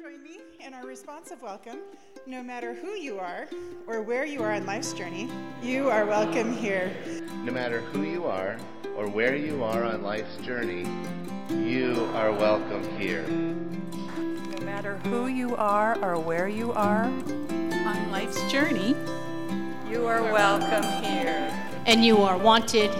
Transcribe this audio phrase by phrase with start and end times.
[0.00, 1.78] join me in our responsive welcome.
[2.26, 3.46] No matter who you are
[3.86, 5.28] or where you are on life's journey,
[5.62, 6.90] you are welcome here.
[7.44, 8.56] No matter who you are
[8.96, 10.86] or where you are on life's journey,
[11.50, 13.26] you are welcome here.
[13.26, 18.96] No matter who you are or where you are on life's journey,
[19.90, 21.52] you are welcome here.
[21.84, 22.90] And you are wanted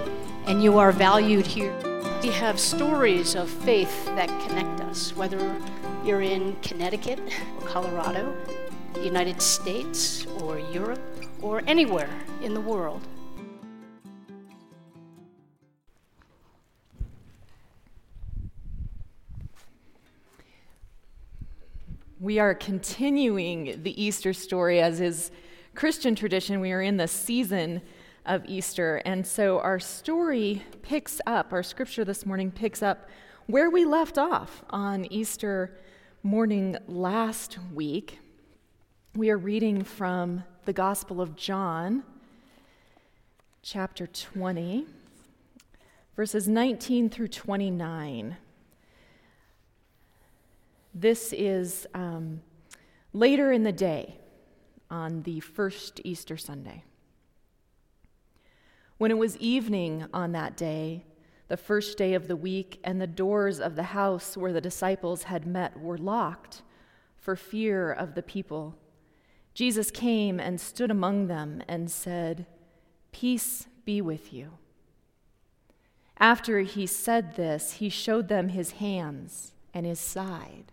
[0.45, 1.75] and you are valued here.
[2.23, 5.39] We have stories of faith that connect us, whether
[6.05, 7.21] you're in Connecticut
[7.61, 8.35] or Colorado,
[8.95, 11.01] the United States or Europe
[11.43, 12.09] or anywhere
[12.43, 13.07] in the world.
[22.19, 25.31] We are continuing the Easter story as is
[25.75, 26.61] Christian tradition.
[26.61, 27.81] We are in the season
[28.27, 28.97] of Easter.
[29.05, 33.09] And so our story picks up, our scripture this morning picks up
[33.47, 35.77] where we left off on Easter
[36.23, 38.19] morning last week.
[39.17, 42.03] We are reading from the Gospel of John,
[43.63, 44.85] chapter 20,
[46.17, 48.37] verses 19 through 29.
[50.93, 52.43] This is um,
[53.15, 54.19] later in the day
[54.91, 56.85] on the first Easter Sunday.
[58.99, 61.07] When it was evening on that day,
[61.51, 65.25] the first day of the week, and the doors of the house where the disciples
[65.25, 66.63] had met were locked
[67.19, 68.79] for fear of the people,
[69.53, 72.47] Jesus came and stood among them and said,
[73.11, 74.53] Peace be with you.
[76.19, 80.71] After he said this, he showed them his hands and his side.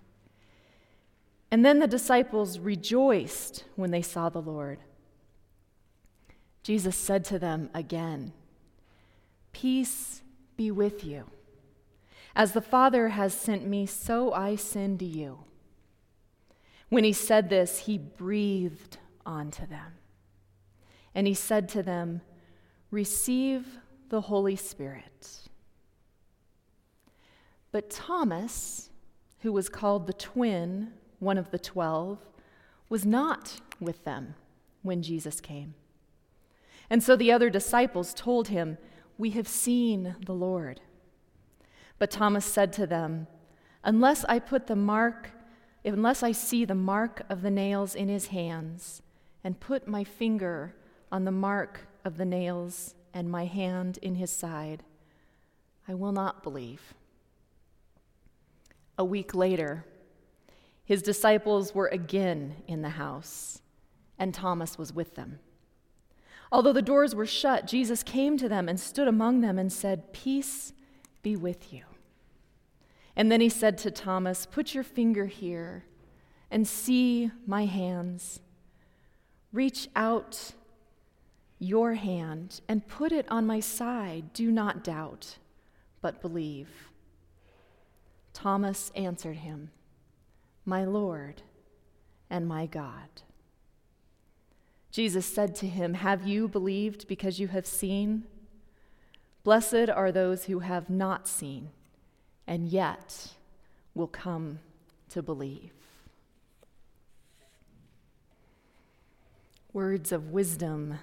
[1.50, 4.78] And then the disciples rejoiced when they saw the Lord.
[6.62, 8.32] Jesus said to them again,
[9.54, 10.22] Peace
[10.58, 11.26] be with you.
[12.36, 15.46] As the Father has sent me, so I send you.
[16.90, 19.94] When he said this, he breathed onto them.
[21.16, 22.22] And he said to them,
[22.92, 23.80] Receive
[24.10, 25.48] the Holy Spirit.
[27.72, 28.90] But Thomas,
[29.40, 32.20] who was called the twin, one of the twelve,
[32.88, 34.36] was not with them
[34.84, 35.74] when Jesus came.
[36.90, 38.78] And so the other disciples told him,
[39.18, 40.82] We have seen the Lord.
[42.00, 43.28] But Thomas said to them,
[43.84, 45.32] Unless I put the mark,
[45.84, 49.02] unless I see the mark of the nails in his hands,
[49.44, 50.76] and put my finger
[51.12, 54.84] on the mark of the nails and my hand in his side,
[55.88, 56.94] I will not believe.
[58.98, 59.86] A week later,
[60.84, 63.62] his disciples were again in the house,
[64.20, 65.40] and Thomas was with them.
[66.52, 70.14] Although the doors were shut, Jesus came to them and stood among them and said,
[70.14, 70.74] Peace
[71.22, 71.84] be with you.
[73.16, 75.86] And then he said to Thomas, Put your finger here
[76.50, 78.40] and see my hands.
[79.52, 80.54] Reach out
[81.60, 84.32] your hand and put it on my side.
[84.34, 85.38] Do not doubt,
[86.02, 86.70] but believe.
[88.34, 89.72] Thomas answered him,
[90.68, 91.42] my Lord
[92.30, 93.22] and my God.
[94.92, 98.24] Jesus said to him, Have you believed because you have seen?
[99.44, 101.70] Blessed are those who have not seen
[102.48, 103.34] and yet
[103.94, 104.60] will come
[105.10, 105.72] to believe.
[109.74, 111.00] Words of wisdom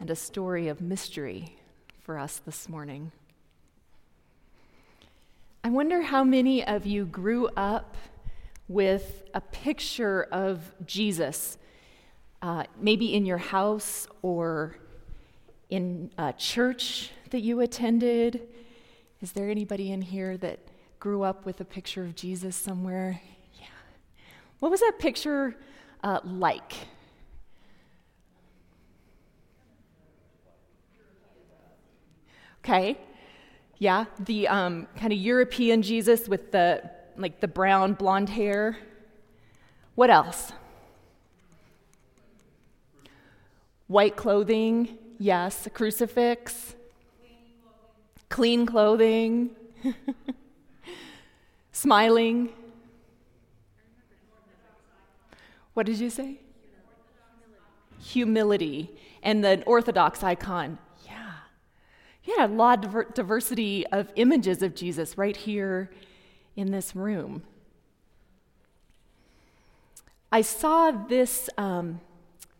[0.00, 1.56] and a story of mystery
[2.00, 3.12] for us this morning.
[5.64, 7.96] I wonder how many of you grew up
[8.68, 11.58] with a picture of Jesus,
[12.42, 14.76] uh, maybe in your house or
[15.70, 18.48] in a church that you attended.
[19.20, 20.60] Is there anybody in here that
[21.00, 23.20] grew up with a picture of Jesus somewhere?
[23.60, 23.66] Yeah.
[24.60, 25.56] What was that picture
[26.02, 26.72] uh, like?
[32.64, 32.98] Okay.
[33.78, 36.82] Yeah, the um, kind of European Jesus with the
[37.16, 38.76] like the brown blonde hair.
[39.94, 40.52] What else?
[43.88, 45.66] White clothing, yes.
[45.66, 46.74] A crucifix.
[48.28, 49.50] Clean clothing.
[51.72, 52.50] Smiling.
[55.74, 56.38] What did you say?
[58.02, 58.90] Humility.
[59.22, 60.78] And the Orthodox icon.
[61.06, 61.32] Yeah.
[62.36, 65.90] Had a lot of diversity of images of Jesus right here
[66.56, 67.42] in this room.
[70.30, 72.00] I saw this um,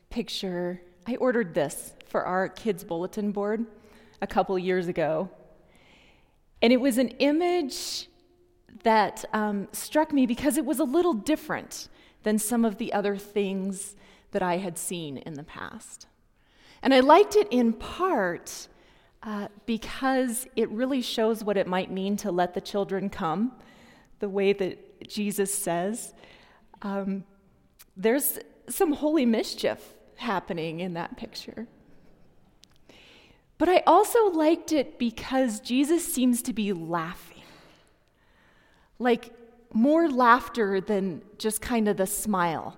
[0.08, 3.64] picture, I ordered this for our kids' bulletin board
[4.20, 5.30] a couple years ago.
[6.60, 8.10] And it was an image
[8.82, 11.88] that um, struck me because it was a little different
[12.24, 13.96] than some of the other things
[14.32, 16.08] that I had seen in the past.
[16.82, 18.68] And I liked it in part
[19.22, 23.52] uh, because it really shows what it might mean to let the children come,
[24.18, 26.12] the way that Jesus says.
[26.82, 27.24] Um,
[27.96, 28.38] there's
[28.68, 31.66] some holy mischief happening in that picture.
[33.56, 37.42] But I also liked it because Jesus seems to be laughing.
[38.98, 39.32] Like
[39.72, 42.76] more laughter than just kind of the smile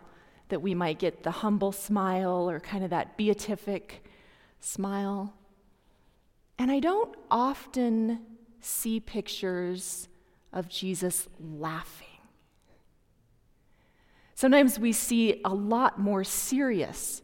[0.49, 4.05] that we might get the humble smile or kind of that beatific
[4.59, 5.35] smile.
[6.59, 8.21] And I don't often
[8.61, 10.09] see pictures
[10.53, 12.07] of Jesus laughing.
[14.35, 17.23] Sometimes we see a lot more serious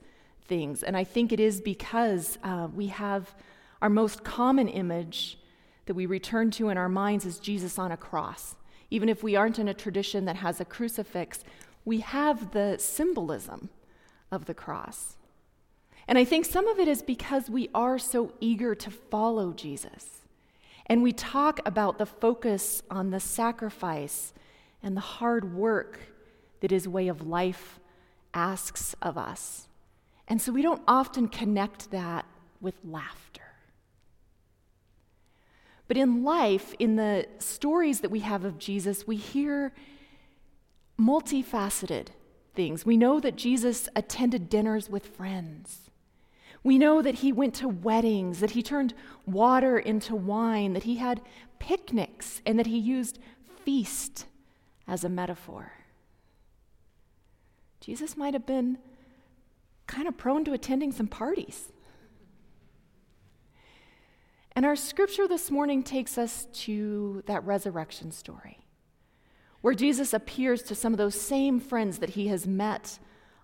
[0.49, 3.35] things, and I think it is because uh, we have
[3.83, 5.39] our most common image
[5.87, 8.57] that we return to in our minds is Jesus on a cross.
[8.91, 11.45] Even if we aren't in a tradition that has a crucifix,
[11.85, 13.71] we have the symbolism
[14.31, 15.17] of the cross.
[16.09, 20.23] And I think some of it is because we are so eager to follow Jesus.
[20.87, 24.33] And we talk about the focus on the sacrifice
[24.83, 25.99] and the hard work
[26.61, 27.81] that his way of life
[28.33, 29.66] asks of us.
[30.29, 32.27] And so we don't often connect that
[32.61, 33.43] with laughter.
[35.89, 39.73] But in life, in the stories that we have of Jesus, we hear
[40.99, 42.09] multifaceted
[42.55, 42.85] things.
[42.85, 45.91] We know that Jesus attended dinners with friends.
[46.65, 48.95] We know that he went to weddings, that he turned
[49.27, 51.21] water into wine, that he had
[51.61, 53.21] picnics, and that he used
[53.65, 54.27] feast
[54.89, 55.73] as a metaphor.
[57.81, 58.79] Jesus might have been
[59.87, 61.73] kind of prone to attending some parties.
[64.53, 68.59] And our scripture this morning takes us to that resurrection story,
[69.61, 72.99] where Jesus appears to some of those same friends that he has met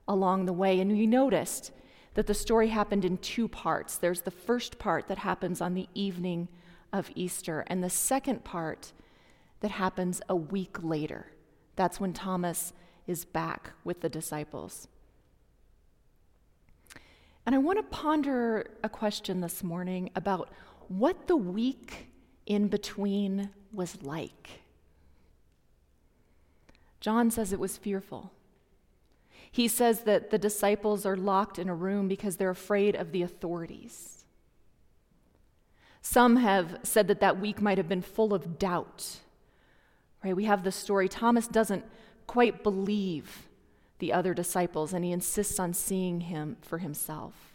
[0.08, 0.80] along the way.
[0.80, 1.70] And we noticed
[2.14, 3.96] that the story happened in two parts.
[3.96, 6.48] There's the first part that happens on the evening
[6.92, 8.92] of Easter, and the second part
[9.60, 11.26] that happens a week later.
[11.76, 12.72] That's when Thomas
[13.06, 14.88] is back with the disciples.
[17.44, 20.50] And I want to ponder a question this morning about
[20.88, 22.08] what the week
[22.46, 24.62] in between was like.
[27.00, 28.32] John says it was fearful.
[29.50, 33.22] He says that the disciples are locked in a room because they're afraid of the
[33.22, 34.24] authorities.
[36.00, 39.18] Some have said that that week might have been full of doubt.
[40.24, 40.34] Right?
[40.34, 41.84] We have the story Thomas doesn't
[42.26, 43.48] quite believe
[44.02, 47.52] the other disciples, and he insists on seeing him for himself.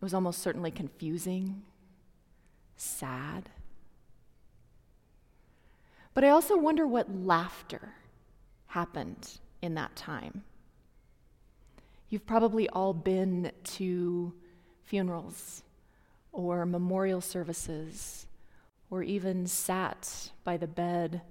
[0.00, 1.62] It was almost certainly confusing,
[2.76, 3.48] sad.
[6.12, 7.94] But I also wonder what laughter
[8.66, 10.42] happened in that time.
[12.08, 14.34] You've probably all been to
[14.86, 15.62] funerals
[16.32, 18.26] or memorial services
[18.90, 21.22] or even sat by the bed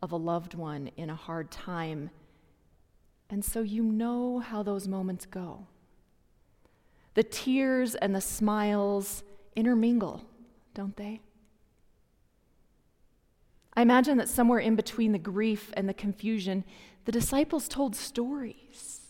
[0.00, 2.08] of a loved one in a hard time.
[3.30, 5.66] And so you know how those moments go.
[7.14, 9.22] The tears and the smiles
[9.54, 10.24] intermingle,
[10.74, 11.20] don't they?
[13.74, 16.64] I imagine that somewhere in between the grief and the confusion,
[17.04, 19.00] the disciples told stories.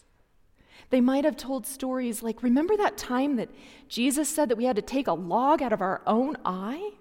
[0.90, 3.50] They might have told stories like, Remember that time that
[3.88, 6.92] Jesus said that we had to take a log out of our own eye?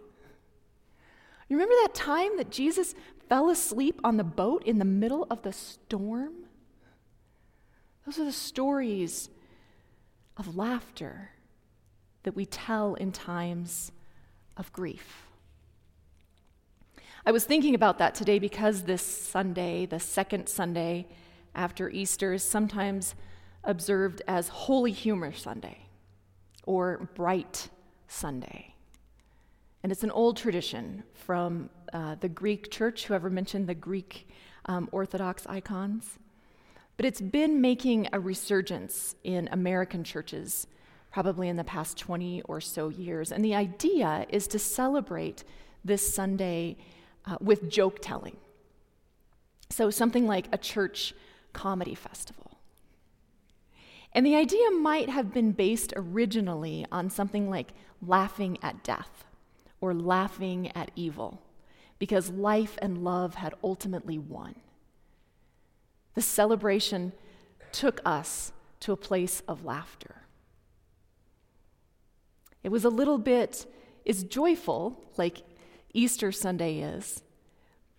[1.49, 2.95] You remember that time that Jesus
[3.29, 6.46] fell asleep on the boat in the middle of the storm?
[8.07, 9.29] Those are the stories
[10.37, 11.31] of laughter
[12.23, 13.91] that we tell in times
[14.55, 15.27] of grief.
[17.25, 21.07] I was thinking about that today because this Sunday, the second Sunday
[21.53, 23.13] after Easter, is sometimes
[23.65, 25.89] observed as Holy Humor Sunday
[26.63, 27.67] or Bright
[28.07, 28.73] Sunday.
[29.83, 34.29] And it's an old tradition from uh, the Greek church, whoever mentioned the Greek
[34.67, 36.17] um, Orthodox icons.
[36.97, 40.65] But it's been making a resurgence in American churches,
[41.11, 43.31] probably in the past 20 or so years.
[43.31, 45.43] And the idea is to celebrate
[45.85, 46.77] this Sunday
[47.25, 48.37] uh, with joke telling.
[49.69, 51.13] So, something like a church
[51.53, 52.57] comedy festival.
[54.13, 59.25] And the idea might have been based originally on something like laughing at death
[59.81, 61.41] or laughing at evil
[61.99, 64.55] because life and love had ultimately won.
[66.17, 67.13] The celebration
[67.71, 70.23] took us to a place of laughter.
[72.63, 73.67] It was a little bit,
[74.03, 75.43] as joyful, like
[75.93, 77.21] Easter Sunday is,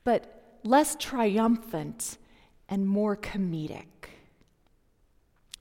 [0.03, 2.19] but less triumphant
[2.69, 3.87] and more comedic.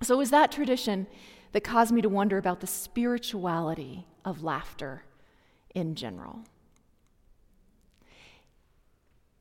[0.02, 1.06] So it was that tradition
[1.52, 5.04] that caused me to wonder about the spirituality of laughter
[5.76, 6.40] in general.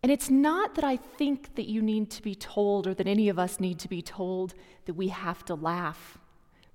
[0.07, 3.29] And it's not that I think that you need to be told, or that any
[3.29, 6.17] of us need to be told, that we have to laugh,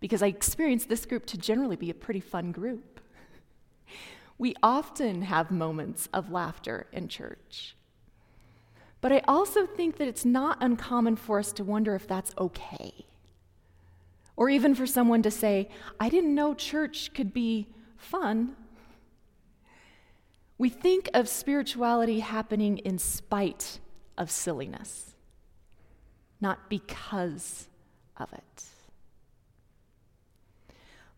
[0.02, 3.00] because I experience this group to generally be a pretty fun group.
[4.38, 7.78] We often have moments of laughter in church.
[9.00, 13.06] But I also think that it's not uncommon for us to wonder if that's okay.
[14.36, 15.70] Or even for someone to say,
[16.02, 18.58] I didn't know church could be fun.
[20.62, 23.80] We think of spirituality happening in spite
[24.15, 25.15] of silliness,
[26.39, 27.68] not because
[28.15, 28.65] of it.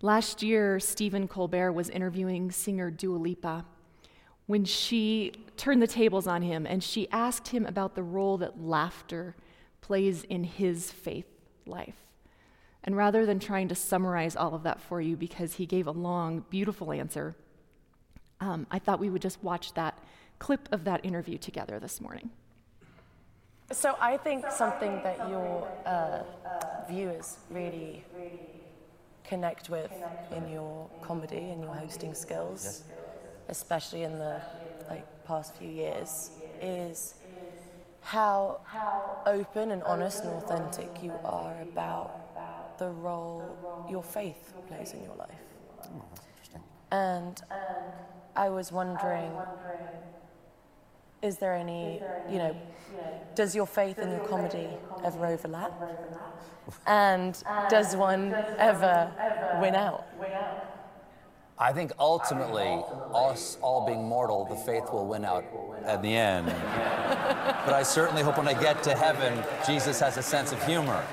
[0.02, 3.66] Last year, Stephen Colbert was interviewing singer Dua Lipa
[4.46, 8.62] when she turned the tables on him and she asked him about the role that
[8.62, 9.36] laughter
[9.82, 11.28] plays in his faith
[11.66, 12.00] life.
[12.82, 15.92] And rather than trying to summarize all of that for you because he gave a
[15.92, 17.36] long, beautiful answer,
[18.44, 19.98] um, I thought we would just watch that
[20.40, 22.30] clip of that interview together this morning.
[23.72, 26.24] So I think something that your uh,
[26.90, 28.04] viewers really
[29.24, 29.92] connect with
[30.36, 32.84] in your comedy and your hosting skills,
[33.48, 34.42] especially in the
[34.90, 36.32] like past few years,
[36.62, 37.16] is
[38.02, 38.60] how
[39.26, 45.16] open and honest and authentic you are about the role your faith plays in your
[45.16, 45.30] life.
[45.86, 46.64] Oh, that's interesting.
[46.92, 47.42] And
[48.36, 49.32] I was wondering,
[51.22, 52.56] is there any, you know,
[53.36, 54.68] does your faith and your comedy
[55.04, 55.72] ever overlap?
[56.86, 59.12] And does one ever
[59.62, 60.06] win out?
[61.58, 65.46] I think ultimately, us all being mortal, the faith will win out
[65.86, 66.48] at the end.
[67.66, 71.06] but I certainly hope when I get to heaven, Jesus has a sense of humor.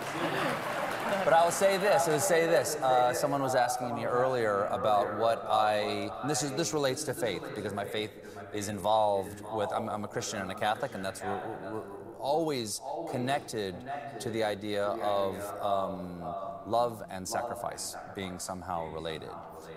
[1.24, 2.08] But I will say this.
[2.08, 2.76] I will say this.
[2.76, 6.10] Uh, someone was asking me earlier about what I.
[6.26, 8.10] This is this relates to faith because my faith
[8.54, 9.70] is involved with.
[9.72, 11.82] I'm, I'm a Christian and a Catholic, and that's we're, we're
[12.18, 13.74] always connected
[14.20, 16.22] to the idea of um,
[16.66, 19.30] love and sacrifice being somehow related,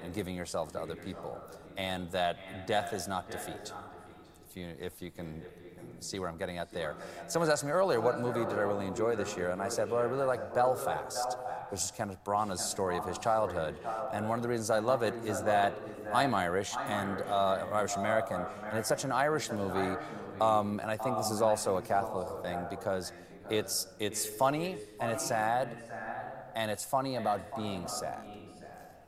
[0.04, 1.42] and giving yourself to other people,
[1.78, 3.74] and that death is not defeat.
[4.50, 5.42] If you if you can
[6.04, 6.96] see where I'm getting at there.
[7.28, 9.52] Someone asking me earlier, what movie did I really enjoy this year?
[9.52, 11.38] And I said, well, I really like Belfast,
[11.70, 13.76] which is Kenneth Branagh's story of his childhood.
[14.12, 15.74] And one of the reasons I love it is that
[16.14, 19.98] I'm Irish and uh, Irish American, and it's such an Irish movie.
[20.40, 23.12] Um, and I think this is also a Catholic thing because
[23.50, 25.70] it's it's funny and it's sad,
[26.56, 28.20] and it's funny about being sad.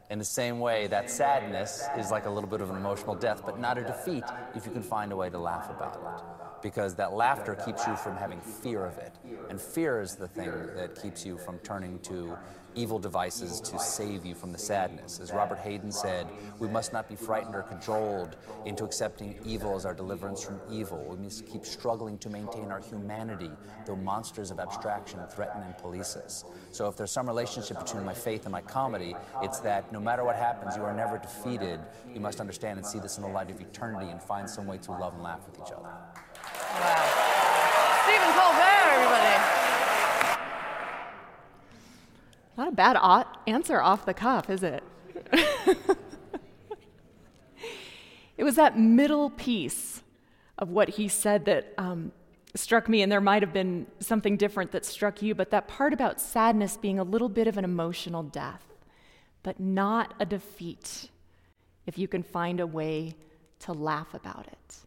[0.09, 3.41] In the same way, that sadness is like a little bit of an emotional death,
[3.45, 4.23] but not a defeat
[4.55, 6.34] if you can find a way to laugh about it
[6.65, 9.13] because that laughter keeps you from having fear of it.
[9.51, 12.35] And fear is the thing that keeps you from turning to
[12.73, 15.19] evil devices to save you from the sadness.
[15.19, 16.25] As Robert Hayden said,
[16.57, 21.05] we must not be frightened or cajoled into accepting evil as our deliverance from evil.
[21.07, 23.51] We must keep struggling to maintain our humanity,
[23.85, 26.45] though monsters of abstraction threaten and police us.
[26.71, 30.25] So if there's some relationship between my faith and my comedy, it's that no matter
[30.25, 31.79] what happens, you are never defeated.
[32.11, 34.79] You must understand and see this in the light of eternity and find some way
[34.79, 35.91] to love and laugh with each other.
[36.75, 38.01] Wow.
[38.03, 39.35] Stephen Colbert, everybody.
[42.57, 44.83] Not a bad o- answer off the cuff, is it?
[48.37, 50.03] it was that middle piece
[50.57, 52.11] of what he said that um,
[52.55, 55.93] struck me, and there might have been something different that struck you, but that part
[55.93, 58.65] about sadness being a little bit of an emotional death,
[59.43, 61.09] but not a defeat
[61.85, 63.15] if you can find a way
[63.59, 64.84] to laugh about it.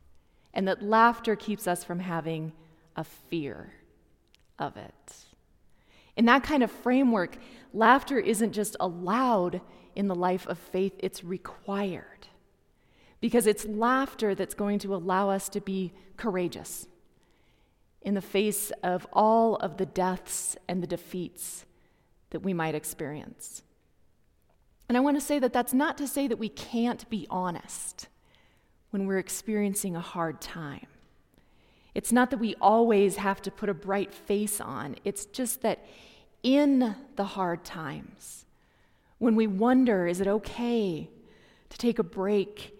[0.58, 2.52] And that laughter keeps us from having
[2.96, 3.74] a fear
[4.58, 5.14] of it.
[6.16, 7.38] In that kind of framework,
[7.72, 9.60] laughter isn't just allowed
[9.94, 12.26] in the life of faith, it's required.
[13.20, 16.88] Because it's laughter that's going to allow us to be courageous
[18.02, 21.66] in the face of all of the deaths and the defeats
[22.30, 23.62] that we might experience.
[24.88, 28.08] And I want to say that that's not to say that we can't be honest
[28.90, 30.86] when we're experiencing a hard time.
[31.94, 35.84] It's not that we always have to put a bright face on, it's just that
[36.42, 38.46] in the hard times,
[39.18, 41.10] when we wonder, is it okay
[41.70, 42.78] to take a break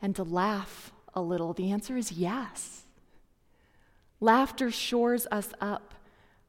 [0.00, 1.52] and to laugh a little?
[1.52, 2.84] The answer is yes.
[4.20, 5.94] Laughter shores us up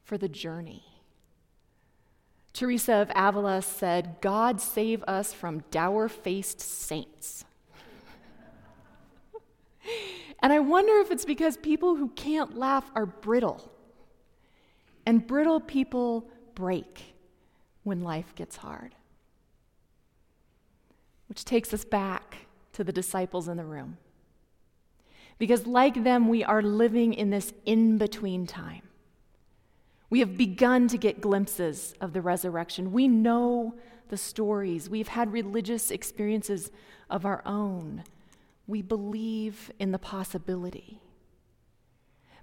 [0.04, 0.84] for the journey.
[2.52, 7.44] Teresa of Avila said, God save us from dour faced saints.
[10.40, 13.70] And I wonder if it's because people who can't laugh are brittle.
[15.06, 17.14] And brittle people break
[17.82, 18.94] when life gets hard.
[21.28, 23.98] Which takes us back to the disciples in the room.
[25.38, 28.82] Because, like them, we are living in this in between time.
[30.10, 32.92] We have begun to get glimpses of the resurrection.
[32.92, 33.74] We know
[34.08, 34.90] the stories.
[34.90, 36.70] We've had religious experiences
[37.08, 38.04] of our own.
[38.66, 41.00] We believe in the possibility.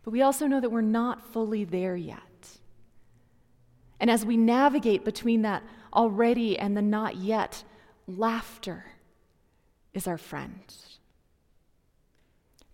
[0.03, 2.57] But we also know that we're not fully there yet.
[3.99, 7.63] And as we navigate between that already and the not yet,
[8.07, 8.85] laughter
[9.93, 10.73] is our friend.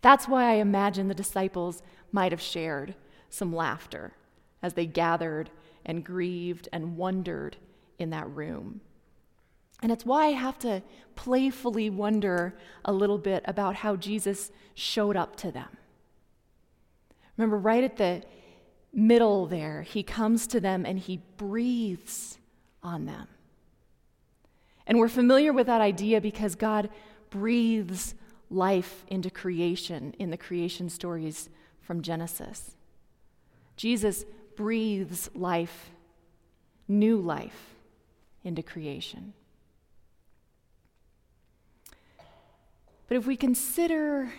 [0.02, 2.96] That's why I imagine the disciples might have shared
[3.30, 4.14] some laughter
[4.62, 5.50] as they gathered
[5.84, 7.58] and grieved and wondered
[7.98, 8.82] in that room.
[9.82, 10.82] And it's why I have to
[11.16, 15.78] playfully wonder a little bit about how Jesus showed up to them.
[17.38, 18.24] Remember, right at the
[18.94, 22.38] middle there, he comes to them and he breathes
[22.82, 23.28] on them.
[24.88, 26.90] And we're familiar with that idea because God
[27.30, 28.14] breathes
[28.50, 31.50] life into creation in the creation stories
[31.82, 32.76] from Genesis.
[33.76, 35.90] Jesus breathes life,
[36.88, 37.76] new life,
[38.44, 39.34] into creation.
[43.08, 44.34] But if we consider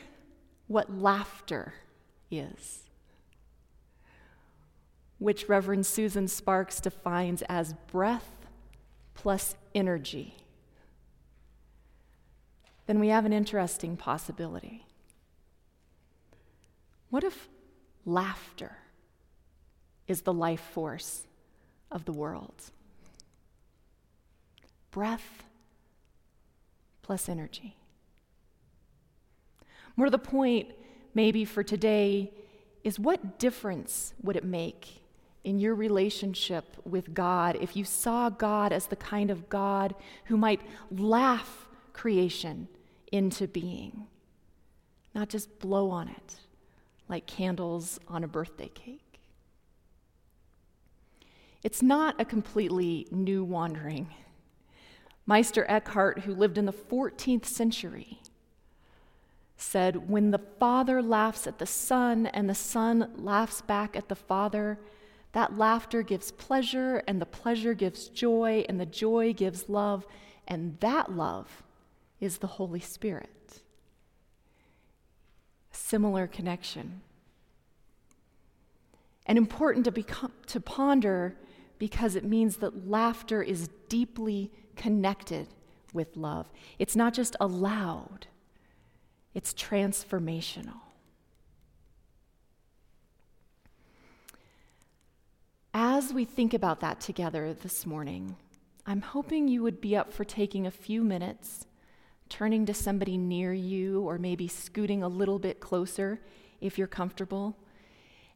[0.67, 1.75] what laughter
[2.31, 2.81] is,
[5.19, 8.47] which Reverend Susan Sparks defines as breath
[9.15, 10.37] plus energy,
[12.87, 14.87] then we have an interesting possibility.
[17.11, 17.49] What if
[18.05, 18.79] laughter
[20.07, 21.27] is the life force
[21.91, 22.71] of the world?
[24.91, 25.45] Breath
[27.03, 27.77] plus energy.
[29.97, 30.69] More to the point,
[31.15, 32.31] maybe for today,
[32.85, 35.03] is what difference would it make
[35.43, 39.95] in your relationship with God if you saw God as the kind of God
[40.27, 42.69] who might laugh creation
[43.11, 44.07] into being,
[45.15, 46.37] not just blow on it
[47.09, 49.21] like candles on a birthday cake?
[51.63, 54.09] It's not a completely new wandering.
[55.27, 58.21] Meister Eckhart, who lived in the 14th century,
[59.57, 64.15] said, When the Father laughs at the Son and the Son laughs back at the
[64.15, 64.79] Father,
[65.33, 70.07] that laughter gives pleasure, and the pleasure gives joy, and the joy gives love,
[70.49, 71.63] and that love
[72.21, 73.63] is the Holy Spirit.
[75.71, 77.03] Similar connection.
[79.27, 81.37] And important to, become, to ponder
[81.79, 85.49] because it means that laughter is deeply connected
[85.93, 86.51] with love.
[86.79, 88.27] It's not just allowed,
[89.37, 90.81] it's transformational.
[95.75, 98.37] As we think about that together this morning,
[98.87, 101.67] I'm hoping you would be up for taking a few minutes,
[102.31, 106.19] turning to somebody near you, or maybe scooting a little bit closer
[106.63, 107.59] if you're comfortable,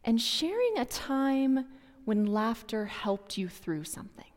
[0.04, 1.64] and sharing a time
[2.04, 4.32] when laughter helped you through something.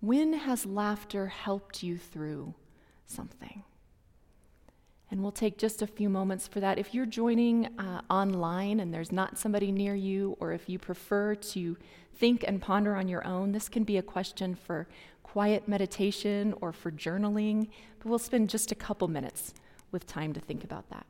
[0.00, 2.54] When has laughter helped you through
[3.06, 3.62] something?
[5.10, 6.78] And we'll take just a few moments for that.
[6.78, 11.34] If you're joining uh, online and there's not somebody near you, or if you prefer
[11.34, 11.76] to
[12.14, 14.86] think and ponder on your own, this can be a question for
[15.24, 17.68] quiet meditation or for journaling.
[17.98, 19.52] But we'll spend just a couple minutes
[19.90, 21.06] with time to think about that.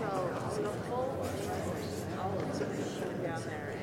[0.00, 1.26] So I'm gonna pull
[2.18, 2.58] all of
[3.22, 3.79] down there.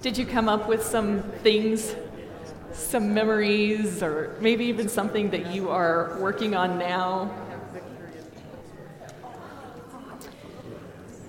[0.00, 1.94] Did you come up with some things,
[2.72, 7.30] some memories, or maybe even something that you are working on now?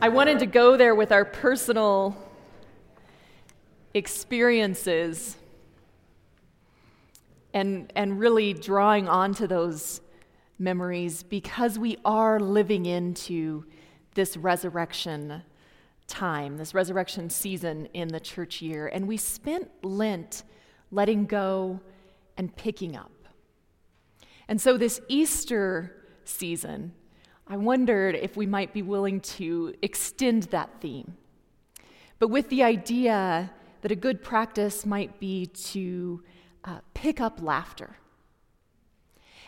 [0.01, 2.15] I wanted to go there with our personal
[3.93, 5.37] experiences
[7.53, 10.01] and, and really drawing onto those
[10.57, 13.65] memories because we are living into
[14.13, 15.43] this resurrection
[16.07, 18.87] time, this resurrection season in the church year.
[18.87, 20.43] And we spent Lent
[20.91, 21.79] letting go
[22.37, 23.11] and picking up.
[24.47, 26.93] And so, this Easter season,
[27.47, 31.17] I wondered if we might be willing to extend that theme.
[32.19, 36.23] But with the idea that a good practice might be to
[36.63, 37.97] uh, pick up laughter.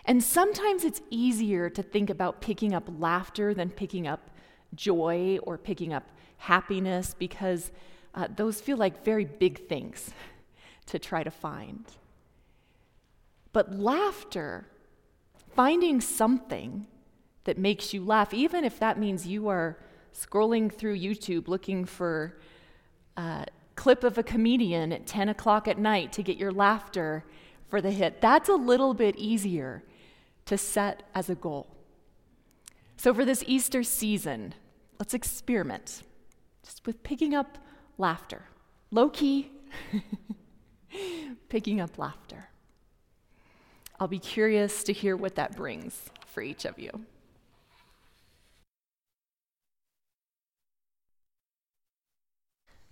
[0.08, 4.32] And sometimes it's easier to think about picking up laughter than picking up
[4.74, 7.72] joy or picking up happiness because
[8.16, 10.12] uh, those feel like very big things
[10.86, 11.86] to try to find.
[13.52, 14.68] But laughter,
[15.56, 16.88] finding something
[17.44, 19.78] that makes you laugh, even if that means you are
[20.14, 22.38] scrolling through YouTube looking for
[23.18, 27.26] a clip of a comedian at 10 o'clock at night to get your laughter
[27.68, 29.84] for the hit, that's a little bit easier
[30.48, 31.68] to set as a goal.
[32.98, 34.54] So, for this Easter season,
[35.00, 36.02] let's experiment
[36.64, 37.58] just with picking up
[37.98, 38.44] laughter.
[38.92, 39.52] Low key,
[41.50, 42.50] picking up laughter.
[44.00, 46.92] I'll be curious to hear what that brings for each of you.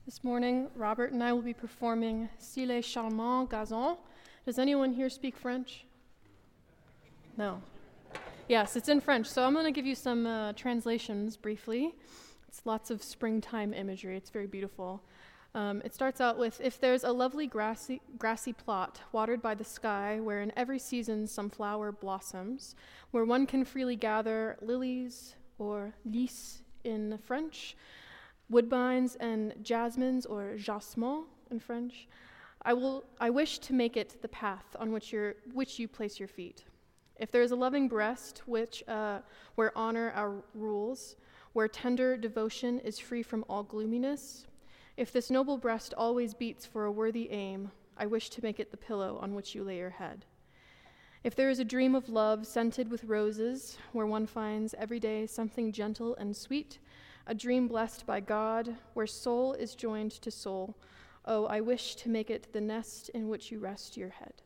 [0.06, 3.98] This morning, Robert and I will be performing S'il charmant gazon.
[4.46, 5.86] Does anyone here speak French?
[7.38, 7.62] No.
[8.48, 11.94] Yes, it's in French, so I'm going to give you some uh, translations briefly.
[12.48, 14.16] It's lots of springtime imagery.
[14.16, 15.04] It's very beautiful.
[15.54, 19.66] Um, it starts out with If there's a lovely grassy, grassy plot watered by the
[19.66, 22.76] sky, where in every season some flower blossoms,
[23.12, 27.76] where one can freely gather lilies or lys in French,
[28.50, 32.08] woodbines and jasmines or jasmin in French,
[32.62, 35.14] I, will, I wish to make it the path on which,
[35.54, 36.64] which you place your feet.
[37.18, 39.20] If there is a loving breast which, uh,
[39.56, 41.16] where honor our rules,
[41.54, 44.46] where tender devotion is free from all gloominess.
[44.98, 48.72] If this noble breast always beats for a worthy aim, I wish to make it
[48.72, 50.26] the pillow on which you lay your head.
[51.24, 55.26] If there is a dream of love scented with roses, where one finds every day
[55.26, 56.80] something gentle and sweet,
[57.26, 60.76] a dream blessed by God, where soul is joined to soul,
[61.24, 64.42] oh, I wish to make it the nest in which you rest your head.